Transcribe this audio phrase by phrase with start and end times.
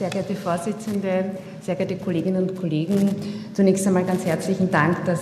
[0.00, 1.26] Sehr geehrte Vorsitzende,
[1.60, 3.14] sehr geehrte Kolleginnen und Kollegen,
[3.52, 5.20] zunächst einmal ganz herzlichen Dank, dass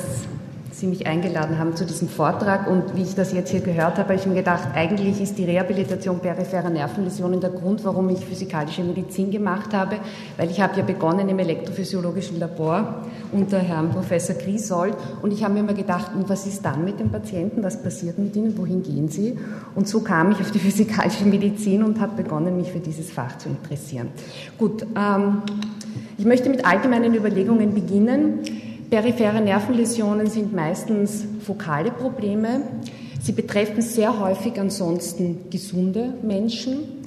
[0.78, 2.68] Sie mich eingeladen haben zu diesem Vortrag.
[2.68, 5.44] Und wie ich das jetzt hier gehört habe, habe ich mir gedacht, eigentlich ist die
[5.44, 9.96] Rehabilitation peripherer Nervenläsionen der Grund, warum ich physikalische Medizin gemacht habe,
[10.36, 13.02] weil ich habe ja begonnen im elektrophysiologischen Labor
[13.32, 17.00] unter Herrn Professor Griesold und ich habe mir immer gedacht, und was ist dann mit
[17.00, 19.36] den Patienten, was passiert mit ihnen, wohin gehen sie?
[19.74, 23.36] Und so kam ich auf die physikalische Medizin und habe begonnen, mich für dieses Fach
[23.38, 24.10] zu interessieren.
[24.56, 25.42] Gut, ähm,
[26.16, 28.40] ich möchte mit allgemeinen Überlegungen beginnen.
[28.90, 32.62] Periphere Nervenläsionen sind meistens fokale Probleme.
[33.20, 36.97] Sie betreffen sehr häufig ansonsten gesunde Menschen.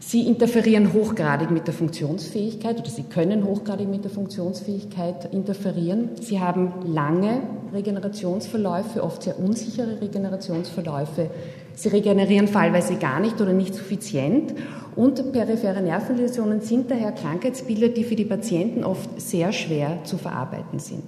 [0.00, 6.10] Sie interferieren hochgradig mit der Funktionsfähigkeit oder sie können hochgradig mit der Funktionsfähigkeit interferieren.
[6.20, 7.40] Sie haben lange
[7.72, 11.30] Regenerationsverläufe, oft sehr unsichere Regenerationsverläufe.
[11.74, 14.54] Sie regenerieren fallweise gar nicht oder nicht suffizient.
[14.96, 20.78] Und periphere Nervenläsionen sind daher Krankheitsbilder, die für die Patienten oft sehr schwer zu verarbeiten
[20.78, 21.04] sind.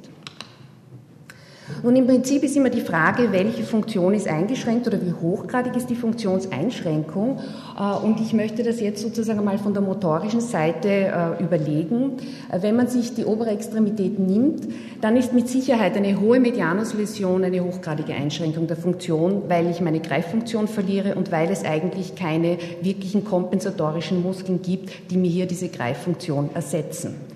[1.82, 5.88] Und im Prinzip ist immer die Frage, welche Funktion ist eingeschränkt oder wie hochgradig ist
[5.88, 7.38] die Funktionseinschränkung.
[7.78, 12.18] Äh, und ich möchte das jetzt sozusagen mal von der motorischen Seite äh, überlegen.
[12.50, 14.68] Äh, wenn man sich die obere Extremität nimmt,
[15.00, 20.00] dann ist mit Sicherheit eine hohe Medianusläsion eine hochgradige Einschränkung der Funktion, weil ich meine
[20.00, 25.68] Greiffunktion verliere und weil es eigentlich keine wirklichen kompensatorischen Muskeln gibt, die mir hier diese
[25.68, 27.29] Greiffunktion ersetzen.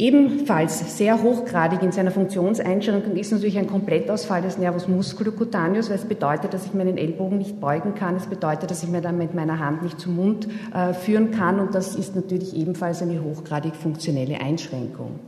[0.00, 6.04] Ebenfalls sehr hochgradig in seiner Funktionseinschränkung ist natürlich ein Komplettausfall des Nervus musculocutaneus, weil es
[6.04, 8.14] bedeutet, dass ich meinen Ellbogen nicht beugen kann.
[8.14, 11.58] Es bedeutet, dass ich mir dann mit meiner Hand nicht zum Mund äh, führen kann.
[11.58, 15.18] Und das ist natürlich ebenfalls eine hochgradig funktionelle Einschränkung.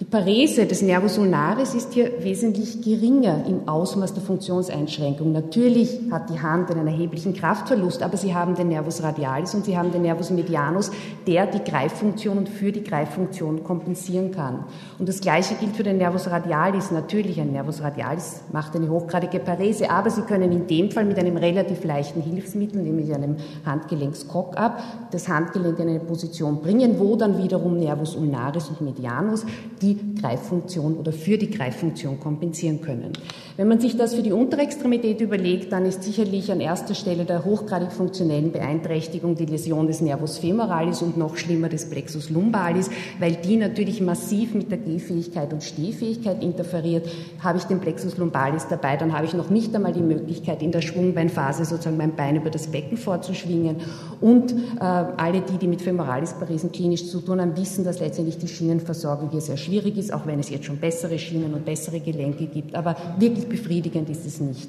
[0.00, 5.30] Die Parese des Nervus ulnaris ist hier wesentlich geringer im Ausmaß der Funktionseinschränkung.
[5.30, 9.76] Natürlich hat die Hand einen erheblichen Kraftverlust, aber Sie haben den Nervus radialis und Sie
[9.76, 10.90] haben den Nervus medianus,
[11.26, 14.64] der die Greiffunktion und für die Greiffunktion kompensieren kann.
[14.98, 16.90] Und das Gleiche gilt für den Nervus radialis.
[16.90, 21.18] Natürlich, ein Nervus radialis macht eine hochgradige Parese, aber Sie können in dem Fall mit
[21.18, 27.36] einem relativ leichten Hilfsmittel, nämlich einem Handgelenkskock-up, das Handgelenk in eine Position bringen, wo dann
[27.36, 29.44] wiederum Nervus ulnaris und medianus
[29.82, 33.12] die die Greiffunktion oder für die Greiffunktion kompensieren können.
[33.56, 37.24] Wenn man sich das für die untere Extremität überlegt, dann ist sicherlich an erster Stelle
[37.24, 42.90] der hochgradig funktionellen Beeinträchtigung die Läsion des Nervus femoralis und noch schlimmer des Plexus lumbalis,
[43.18, 47.08] weil die natürlich massiv mit der Gehfähigkeit und Stehfähigkeit interferiert.
[47.40, 50.72] Habe ich den Plexus lumbalis dabei, dann habe ich noch nicht einmal die Möglichkeit, in
[50.72, 53.76] der Schwungbeinphase sozusagen mein Bein über das Becken vorzuschwingen.
[54.20, 58.48] Und äh, alle die, die mit Femoralisparesen klinisch zu tun haben, wissen, dass letztendlich die
[58.48, 62.00] Schienenversorgung hier sehr schwierig schwierig ist, auch wenn es jetzt schon bessere Schienen und bessere
[62.00, 62.74] Gelenke gibt.
[62.74, 64.68] Aber wirklich befriedigend ist es nicht.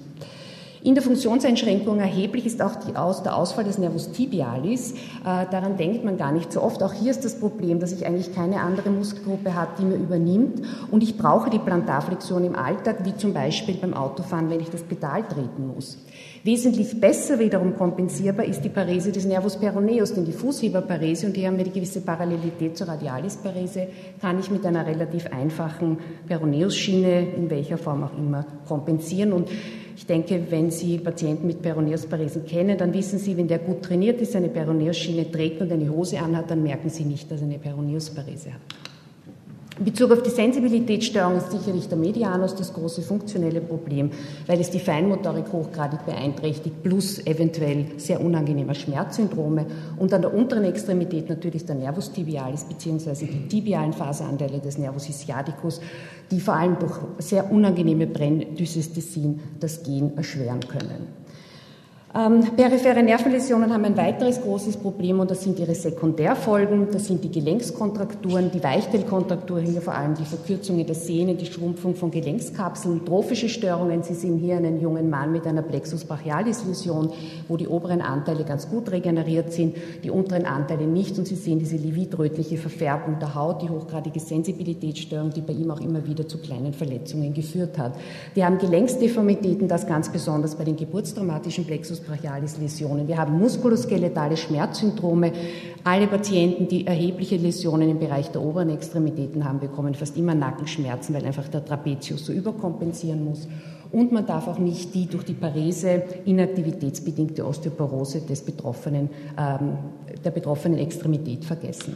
[0.83, 4.93] In der Funktionseinschränkung erheblich ist auch Aus, der Ausfall des Nervus tibialis.
[4.93, 6.81] Äh, daran denkt man gar nicht so oft.
[6.81, 10.63] Auch hier ist das Problem, dass ich eigentlich keine andere Muskelgruppe habe, die mir übernimmt.
[10.89, 14.81] Und ich brauche die Plantarflexion im Alltag, wie zum Beispiel beim Autofahren, wenn ich das
[14.81, 15.99] Pedal treten muss.
[16.43, 21.47] Wesentlich besser wiederum kompensierbar ist die Parese des Nervus peroneus, denn die Fußheberparese, und hier
[21.47, 23.87] haben wir die gewisse Parallelität zur Radialisparese,
[24.19, 29.33] kann ich mit einer relativ einfachen Peroneusschiene, in welcher Form auch immer, kompensieren.
[29.33, 29.49] Und
[29.95, 34.19] ich denke, wenn Sie Patienten mit Peroneusparesen kennen, dann wissen Sie, wenn der gut trainiert
[34.19, 37.59] ist, eine Peroneusschiene trägt und eine Hose anhat, dann merken Sie nicht, dass er eine
[37.59, 38.90] Peroneusparese hat.
[39.81, 44.11] In Bezug auf die Sensibilitätsstörung ist sicherlich der Medianus das große funktionelle Problem,
[44.45, 49.65] weil es die Feinmotorik hochgradig beeinträchtigt, plus eventuell sehr unangenehmer Schmerzsyndrome.
[49.97, 53.25] Und an der unteren Extremität natürlich der Nervus tibialis bzw.
[53.25, 55.81] die tibialen Faseranteile des Nervus ischiadicus,
[56.29, 61.20] die vor allem durch sehr unangenehme Brenndysesthesin das Gehen erschweren können.
[62.13, 66.89] Ähm, periphere Nervenläsionen haben ein weiteres großes Problem und das sind ihre Sekundärfolgen.
[66.91, 71.95] Das sind die Gelenkskontrakturen, die Weichteilkontrakturen, hier vor allem die Verkürzung der Sehne, die Schrumpfung
[71.95, 74.03] von Gelenkskapseln, trophische Störungen.
[74.03, 77.13] Sie sehen hier einen jungen Mann mit einer Plexus brachialis Läsion,
[77.47, 81.17] wo die oberen Anteile ganz gut regeneriert sind, die unteren Anteile nicht.
[81.17, 85.79] Und Sie sehen diese lividrötliche Verfärbung der Haut, die hochgradige Sensibilitätsstörung, die bei ihm auch
[85.79, 87.93] immer wieder zu kleinen Verletzungen geführt hat.
[88.33, 93.07] Wir haben Gelenksdeformitäten, das ganz besonders bei den geburtstraumatischen Plexus brachialis Läsionen.
[93.07, 95.31] Wir haben muskuloskeletale Schmerzsyndrome.
[95.83, 101.15] Alle Patienten, die erhebliche Läsionen im Bereich der oberen Extremitäten haben, bekommen fast immer Nackenschmerzen,
[101.15, 103.47] weil einfach der Trapezius so überkompensieren muss.
[103.91, 109.77] Und man darf auch nicht die durch die Parese inaktivitätsbedingte Osteoporose des betroffenen, ähm,
[110.23, 111.95] der betroffenen Extremität vergessen.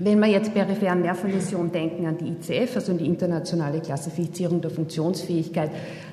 [0.00, 4.70] Wenn wir jetzt peripheren Nervenläsionen denken an die ICF, also an die internationale Klassifizierung der
[4.70, 5.70] Funktionsfähigkeit,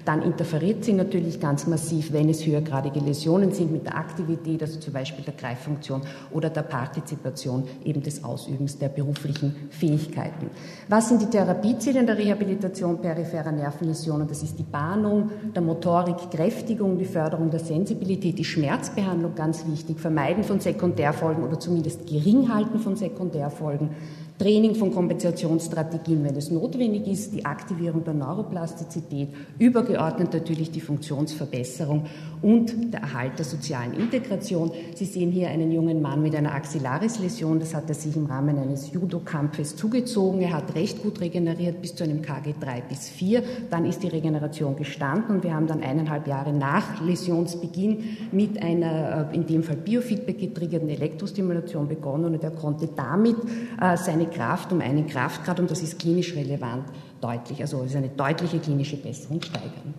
[0.09, 4.79] Dann interferiert sie natürlich ganz massiv, wenn es höhergradige Läsionen sind mit der Aktivität, also
[4.79, 6.01] zum Beispiel der Greiffunktion
[6.31, 10.49] oder der Partizipation eben des Ausübens der beruflichen Fähigkeiten.
[10.87, 14.27] Was sind die Therapieziele in der Rehabilitation peripherer Nervenläsionen?
[14.27, 19.99] Das ist die Bahnung der Motorik, Kräftigung, die Förderung der Sensibilität, die Schmerzbehandlung ganz wichtig,
[19.99, 23.91] Vermeiden von Sekundärfolgen oder zumindest Geringhalten von Sekundärfolgen,
[24.39, 29.27] Training von Kompensationsstrategien, wenn es notwendig ist, die Aktivierung der Neuroplastizität,
[29.59, 32.05] übergeordnet natürlich die Funktionsverbesserung
[32.41, 34.71] und der Erhalt der sozialen Integration.
[34.95, 38.57] Sie sehen hier einen jungen Mann mit einer Axillarisläsion, das hat er sich im Rahmen
[38.57, 40.39] eines Judo-Kampfes zugezogen.
[40.39, 43.43] Er hat recht gut regeneriert bis zu einem KG 3 bis 4.
[43.69, 49.31] Dann ist die Regeneration gestanden und wir haben dann eineinhalb Jahre nach Läsionsbeginn mit einer,
[49.33, 53.35] äh, in dem Fall Biofeedback getriggerten Elektrostimulation begonnen und er konnte damit
[53.81, 56.85] äh, seine Kraft um einen Kraftgrad, und das ist klinisch relevant,
[57.21, 59.93] deutlich, also ist eine deutliche klinische Besserung steigern.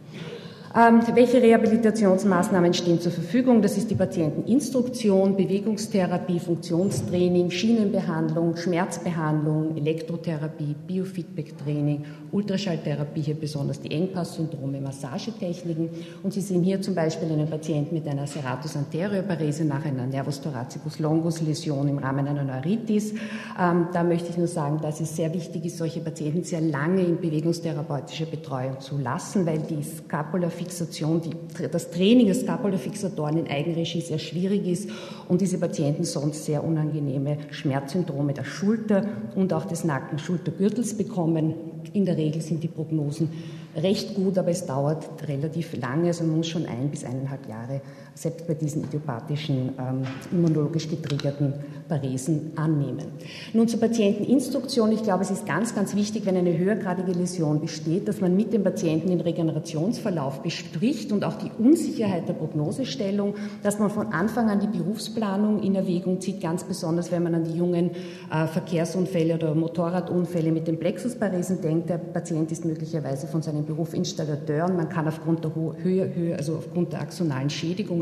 [0.72, 3.60] Ähm, welche Rehabilitationsmaßnahmen stehen zur Verfügung?
[3.60, 14.80] Das ist die Patienteninstruktion, Bewegungstherapie, Funktionstraining, Schienenbehandlung, Schmerzbehandlung, Elektrotherapie, Biofeedback-Training, Ultraschalltherapie, hier besonders die Engpass-Syndrome,
[14.80, 15.90] Massagetechniken.
[16.22, 20.06] Und Sie sehen hier zum Beispiel einen Patienten mit einer Serratus anterior Parese nach einer
[20.06, 23.12] Nervus thoracicus longus Läsion im Rahmen einer Neuritis.
[23.60, 27.02] Ähm, da möchte ich nur sagen, dass es sehr wichtig ist, solche Patienten sehr lange
[27.02, 31.30] in bewegungstherapeutischer Betreuung zu lassen, weil die Scapula Fixation, die,
[31.68, 34.90] das Training der Scapulafixatoren in Eigenregie sehr schwierig ist
[35.26, 41.54] und diese Patienten sonst sehr unangenehme Schmerzsyndrome der Schulter und auch des Nacken-Schultergürtels bekommen.
[41.94, 43.30] In der Regel sind die Prognosen
[43.74, 47.80] recht gut, aber es dauert relativ lange, also man muss schon ein bis eineinhalb Jahre
[48.14, 51.54] selbst bei diesen idiopathischen, ähm, immunologisch getriggerten
[51.88, 53.06] Paresen annehmen.
[53.52, 54.92] Nun zur Patienteninstruktion.
[54.92, 58.52] Ich glaube, es ist ganz, ganz wichtig, wenn eine höhergradige Läsion besteht, dass man mit
[58.52, 64.50] dem Patienten den Regenerationsverlauf bespricht und auch die Unsicherheit der Prognosestellung, dass man von Anfang
[64.50, 67.90] an die Berufsplanung in Erwägung zieht, ganz besonders wenn man an die jungen
[68.30, 71.90] äh, Verkehrsunfälle oder Motorradunfälle mit den Plexusparesen denkt.
[71.90, 76.36] Der Patient ist möglicherweise von seinem Beruf Installateur und man kann aufgrund der Höhe, Höhe
[76.36, 77.50] also aufgrund der axonalen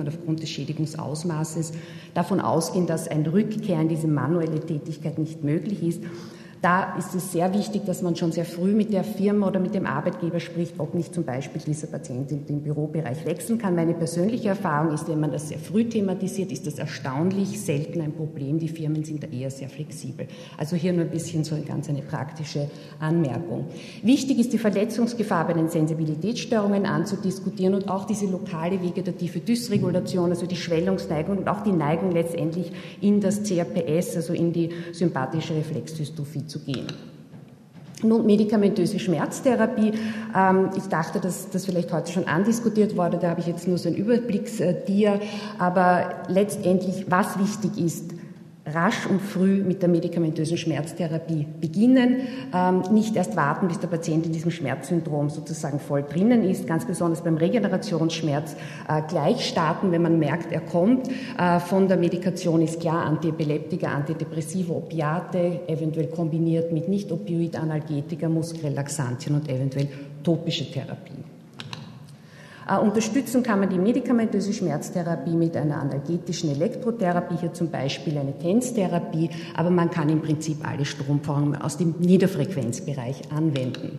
[0.08, 1.72] Aufgrund des Schädigungsausmaßes
[2.14, 6.02] davon ausgehen, dass ein Rückkehr in diese manuelle Tätigkeit nicht möglich ist.
[6.60, 9.76] Da ist es sehr wichtig, dass man schon sehr früh mit der Firma oder mit
[9.76, 13.76] dem Arbeitgeber spricht, ob nicht zum Beispiel dieser Patient in den Bürobereich wechseln kann.
[13.76, 18.12] Meine persönliche Erfahrung ist, wenn man das sehr früh thematisiert, ist das erstaunlich selten ein
[18.12, 18.58] Problem.
[18.58, 20.26] Die Firmen sind da eher sehr flexibel.
[20.56, 22.68] Also hier nur ein bisschen so ganz eine praktische
[22.98, 23.66] Anmerkung.
[24.02, 30.46] Wichtig ist die Verletzungsgefahr bei den Sensibilitätsstörungen anzudiskutieren und auch diese lokale vegetative Dysregulation, also
[30.46, 36.47] die Schwellungsneigung und auch die Neigung letztendlich in das CRPS, also in die sympathische Reflexdystrophie
[36.48, 36.86] zu gehen.
[38.02, 39.92] Nun, medikamentöse Schmerztherapie.
[40.36, 43.18] Ähm, ich dachte, dass das vielleicht heute schon andiskutiert wurde.
[43.18, 45.20] Da habe ich jetzt nur so ein Überblicksdier.
[45.58, 48.12] Aber letztendlich, was wichtig ist,
[48.74, 52.22] rasch und früh mit der medikamentösen Schmerztherapie beginnen,
[52.54, 56.86] ähm, nicht erst warten, bis der Patient in diesem Schmerzsyndrom sozusagen voll drinnen ist, ganz
[56.86, 58.56] besonders beim Regenerationsschmerz
[58.88, 61.08] äh, gleich starten, wenn man merkt, er kommt.
[61.38, 69.48] Äh, von der Medikation, ist klar, Antiepileptika, Antidepressive, Opiate, eventuell kombiniert mit Nicht-Opioid-Analgetika, Muskelrelaxantien und
[69.48, 69.88] eventuell
[70.22, 71.37] topische Therapie.
[72.68, 78.36] Äh, unterstützen kann man die medikamentöse Schmerztherapie mit einer analgetischen Elektrotherapie, hier zum Beispiel eine
[78.38, 83.98] TENS-Therapie, aber man kann im Prinzip alle Stromformen aus dem Niederfrequenzbereich anwenden.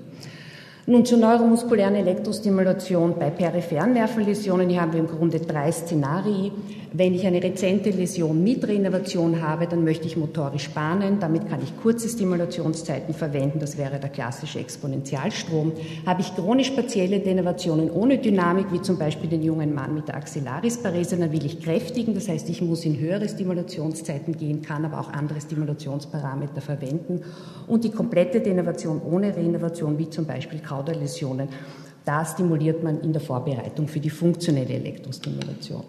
[0.89, 4.69] Nun zur neuromuskulären Elektrostimulation bei peripheren Nervenläsionen.
[4.69, 6.51] Hier haben wir im Grunde drei Szenarien.
[6.91, 11.19] Wenn ich eine rezente Läsion mit Reinnervation habe, dann möchte ich motorisch bahnen.
[11.19, 13.59] Damit kann ich kurze Stimulationszeiten verwenden.
[13.59, 15.73] Das wäre der klassische Exponentialstrom.
[16.07, 20.15] Habe ich chronisch partielle Denervationen ohne Dynamik, wie zum Beispiel den jungen Mann mit der
[20.15, 22.15] Axillarisparese, dann will ich kräftigen.
[22.15, 27.21] Das heißt, ich muss in höhere Stimulationszeiten gehen, kann aber auch andere Stimulationsparameter verwenden.
[27.67, 31.49] Und die komplette Denervation ohne Reinnervation, wie zum Beispiel Kauderläsionen,
[32.05, 35.83] da stimuliert man in der Vorbereitung für die funktionelle Elektrostimulation.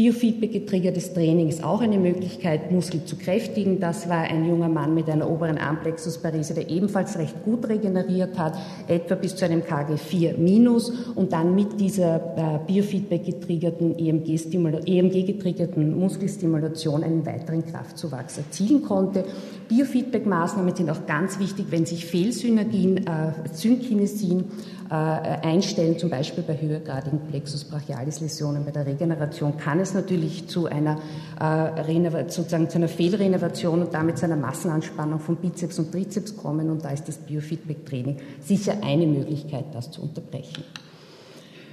[0.00, 3.80] Biofeedback getriggertes Training ist auch eine Möglichkeit, Muskel zu kräftigen.
[3.80, 8.56] Das war ein junger Mann mit einer oberen Amplexusparese, der ebenfalls recht gut regeneriert hat,
[8.88, 15.22] etwa bis zu einem KG 4 minus und dann mit dieser äh, Biofeedback getriggerten, EMG
[15.26, 19.26] getriggerten Muskelstimulation einen weiteren Kraftzuwachs erzielen konnte.
[19.68, 24.46] Biofeedback-Maßnahmen sind auch ganz wichtig, wenn sich Fehlsynergien, äh, Synkinesien
[24.90, 30.48] äh, einstellen, zum Beispiel bei höhergradigen Plexus brachialis Läsionen, bei der Regeneration kann es natürlich
[30.48, 30.98] zu einer,
[31.40, 36.70] äh, sozusagen zu einer Fehlrenovation und damit zu einer Massenanspannung von Bizeps und Trizeps kommen
[36.70, 40.64] und da ist das Biofeedback-Training sicher eine Möglichkeit, das zu unterbrechen.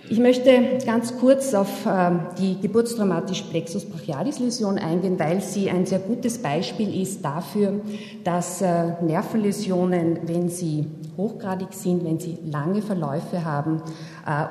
[0.10, 5.86] Ich möchte ganz kurz auf äh, die geburtstraumatische Plexus brachialis Läsion eingehen, weil sie ein
[5.86, 7.82] sehr gutes Beispiel ist dafür,
[8.24, 13.82] dass äh, Nervenläsionen, wenn sie hochgradig sind, wenn sie lange Verläufe haben,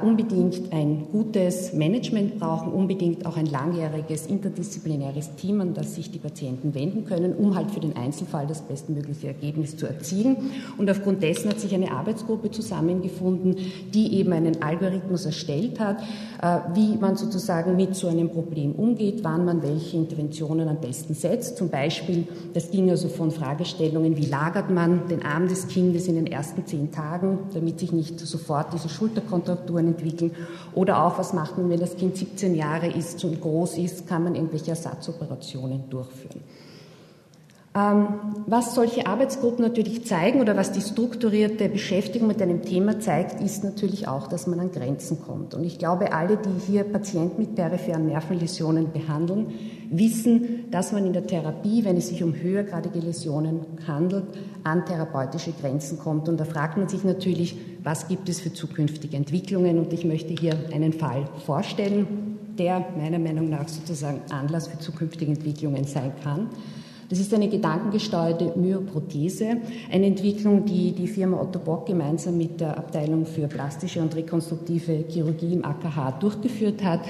[0.02, 6.18] unbedingt ein gutes Management brauchen, unbedingt auch ein langjähriges interdisziplinäres Team, an das sich die
[6.18, 10.36] Patienten wenden können, um halt für den Einzelfall das bestmögliche Ergebnis zu erzielen.
[10.78, 13.56] Und aufgrund dessen hat sich eine Arbeitsgruppe zusammengefunden,
[13.92, 15.98] die eben einen Algorithmus erstellt hat,
[16.42, 21.14] äh, wie man sozusagen mit so einem Problem umgeht, wann man welche Interventionen am besten
[21.14, 21.56] setzt.
[21.58, 26.14] Zum Beispiel, das ging also von Fragestellungen, wie lagert man den Arm des Kindes in
[26.14, 28.88] den ersten zehn Tagen, damit sich nicht sofort diese
[29.66, 30.34] Schulterkontrakturen entwickeln.
[30.74, 34.24] Oder auch, was macht man, wenn das Kind 17 Jahre ist und groß ist, kann
[34.24, 36.42] man irgendwelche Ersatzoperationen durchführen.
[37.76, 38.08] Ähm,
[38.46, 43.64] was solche Arbeitsgruppen natürlich zeigen oder was die strukturierte Beschäftigung mit einem Thema zeigt, ist
[43.64, 45.52] natürlich auch, dass man an Grenzen kommt.
[45.52, 49.48] Und ich glaube, alle, die hier Patienten mit peripheren Nervenläsionen behandeln,
[49.90, 54.24] wissen, dass man in der Therapie, wenn es sich um höhergradige Läsionen handelt,
[54.64, 56.30] an therapeutische Grenzen kommt.
[56.30, 59.78] Und da fragt man sich natürlich, was gibt es für zukünftige Entwicklungen?
[59.78, 65.30] Und ich möchte hier einen Fall vorstellen, der meiner Meinung nach sozusagen Anlass für zukünftige
[65.30, 66.48] Entwicklungen sein kann.
[67.08, 69.58] Das ist eine gedankengesteuerte Myoprothese,
[69.92, 75.04] eine Entwicklung, die die Firma Otto Bock gemeinsam mit der Abteilung für plastische und rekonstruktive
[75.08, 77.00] Chirurgie im AKH durchgeführt hat.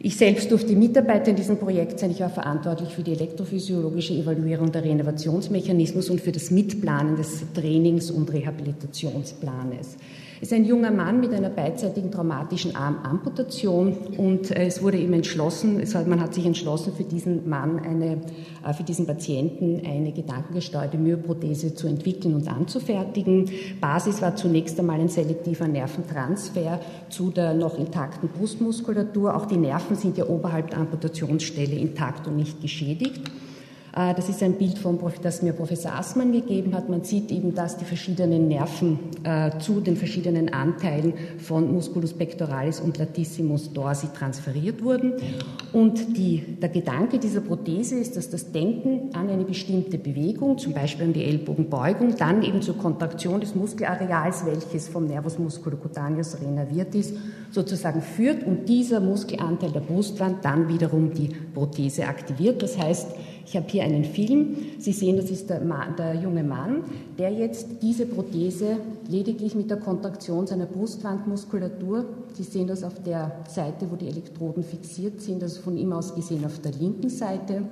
[0.00, 2.12] Ich selbst durfte Mitarbeiter in diesem Projekt sein.
[2.12, 8.10] Ich war verantwortlich für die elektrophysiologische Evaluierung der Renovationsmechanismus und für das Mitplanen des Trainings-
[8.10, 9.96] und Rehabilitationsplanes
[10.40, 15.82] ist ein junger Mann mit einer beidseitigen traumatischen Armamputation und äh, es wurde ihm entschlossen,
[16.06, 18.20] man hat sich entschlossen, für diesen Mann eine,
[18.66, 23.50] äh, für diesen Patienten eine gedankengesteuerte Myoprothese zu entwickeln und anzufertigen.
[23.80, 29.34] Basis war zunächst einmal ein selektiver Nerventransfer zu der noch intakten Brustmuskulatur.
[29.34, 33.22] Auch die Nerven sind ja oberhalb der Amputationsstelle intakt und nicht geschädigt.
[33.98, 36.88] Äh, das ist ein Bild, von, das mir Professor Assmann gegeben hat.
[36.88, 42.80] Man sieht eben, dass die verschiedenen Nerven äh, zu den verschiedenen Anteilen von Musculus pectoralis
[42.80, 45.14] und latissimus dorsi transferiert wurden.
[45.72, 50.74] Und die, der Gedanke dieser Prothese ist, dass das Denken an eine bestimmte Bewegung, zum
[50.74, 56.94] Beispiel an die Ellbogenbeugung, dann eben zur Kontraktion des Muskelareals, welches vom Nervus musculocutaneus renerviert
[56.94, 57.14] ist,
[57.50, 62.62] sozusagen führt und dieser Muskelanteil der Brustwand dann wiederum die Prothese aktiviert.
[62.62, 63.08] Das heißt,
[63.48, 64.56] ich habe hier einen Film.
[64.78, 66.84] Sie sehen, das ist der, Mann, der, junge Mann,
[67.16, 68.76] der jetzt diese Prothese
[69.08, 74.62] lediglich mit der Kontraktion seiner Brustwandmuskulatur, Sie sehen das auf der Seite, wo die Elektroden
[74.62, 77.62] fixiert sind, also von ihm aus gesehen auf der linken Seite,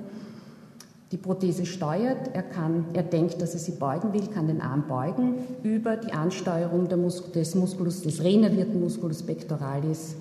[1.12, 2.30] die Prothese steuert.
[2.32, 6.12] Er, kann, er denkt, dass er sie beugen will, kann den Arm beugen über die
[6.12, 10.16] Ansteuerung Mus des Musculus, des renervierten Musculus pectoralis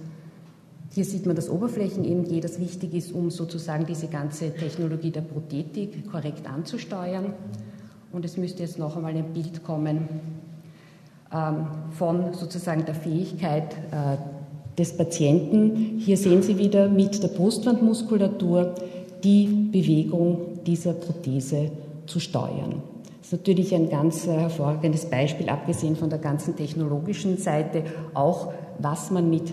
[0.95, 6.09] hier sieht man das Oberflächen-EMG, das wichtig ist, um sozusagen diese ganze Technologie der Prothetik
[6.09, 7.33] korrekt anzusteuern.
[8.13, 10.07] Und es müsste jetzt noch einmal ein Bild kommen
[11.33, 14.15] ähm, von sozusagen der Fähigkeit äh,
[14.77, 15.97] des Patienten.
[15.99, 18.75] Hier sehen Sie wieder mit der Brustwandmuskulatur
[19.21, 21.71] die Bewegung dieser Prothese
[22.05, 22.94] zu steuern.
[23.25, 28.53] Das ist natürlich ein ganz äh, hervorragendes Beispiel, abgesehen von der ganzen technologischen Seite, auch
[28.77, 29.51] was man mit,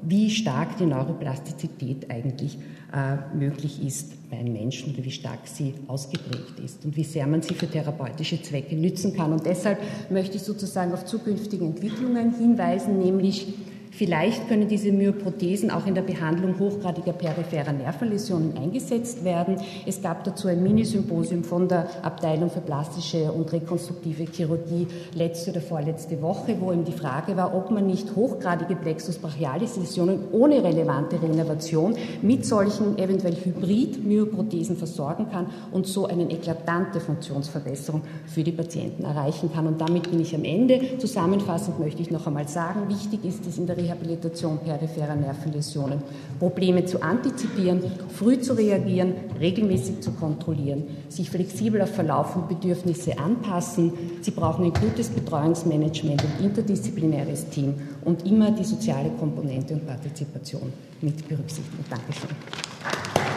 [0.00, 2.56] wie stark die Neuroplastizität eigentlich
[2.94, 7.26] äh, möglich ist bei einem Menschen oder wie stark sie ausgeprägt ist und wie sehr
[7.26, 9.34] man sie für therapeutische Zwecke nützen kann.
[9.34, 13.52] Und deshalb möchte ich sozusagen auf zukünftige Entwicklungen hinweisen, nämlich
[13.90, 19.56] Vielleicht können diese Myoprothesen auch in der Behandlung hochgradiger peripherer Nervenläsionen eingesetzt werden.
[19.84, 25.60] Es gab dazu ein Minisymposium von der Abteilung für plastische und rekonstruktive Chirurgie letzte oder
[25.60, 30.62] vorletzte Woche, wo eben die Frage war, ob man nicht hochgradige Plexus brachialis Läsionen ohne
[30.62, 38.52] relevante Renovation mit solchen eventuell Hybrid-Myoprothesen versorgen kann und so eine eklatante Funktionsverbesserung für die
[38.52, 39.66] Patienten erreichen kann.
[39.66, 40.98] Und damit bin ich am Ende.
[40.98, 46.02] Zusammenfassend möchte ich noch einmal sagen, wichtig ist es in der Rehabilitation peripherer Nervenläsionen,
[46.38, 53.18] Probleme zu antizipieren, früh zu reagieren, regelmäßig zu kontrollieren, sich flexibel auf Verlauf und Bedürfnisse
[53.18, 53.92] anpassen.
[54.20, 60.72] Sie brauchen ein gutes Betreuungsmanagement und interdisziplinäres Team und immer die soziale Komponente und Partizipation
[61.00, 61.84] mit berücksichtigen.
[61.88, 63.29] Dankeschön.